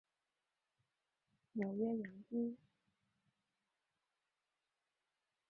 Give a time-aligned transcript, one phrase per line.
[1.53, 2.57] 纽约洋基